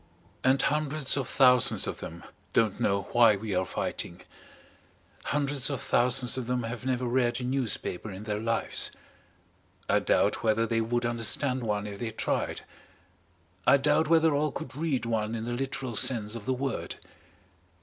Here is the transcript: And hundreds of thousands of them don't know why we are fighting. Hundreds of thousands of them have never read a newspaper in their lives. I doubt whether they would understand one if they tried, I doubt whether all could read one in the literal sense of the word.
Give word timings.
And 0.43 0.59
hundreds 0.59 1.15
of 1.15 1.29
thousands 1.29 1.85
of 1.85 1.99
them 1.99 2.23
don't 2.53 2.79
know 2.79 3.03
why 3.11 3.35
we 3.35 3.53
are 3.53 3.67
fighting. 3.67 4.23
Hundreds 5.25 5.69
of 5.69 5.79
thousands 5.79 6.39
of 6.39 6.47
them 6.47 6.63
have 6.63 6.87
never 6.87 7.05
read 7.05 7.39
a 7.39 7.43
newspaper 7.43 8.09
in 8.09 8.23
their 8.23 8.39
lives. 8.39 8.91
I 9.87 9.99
doubt 9.99 10.41
whether 10.41 10.65
they 10.65 10.81
would 10.81 11.05
understand 11.05 11.61
one 11.61 11.85
if 11.85 11.99
they 11.99 12.09
tried, 12.09 12.61
I 13.67 13.77
doubt 13.77 14.07
whether 14.07 14.33
all 14.33 14.51
could 14.51 14.75
read 14.75 15.05
one 15.05 15.35
in 15.35 15.43
the 15.43 15.53
literal 15.53 15.95
sense 15.95 16.33
of 16.33 16.45
the 16.47 16.53
word. 16.55 16.95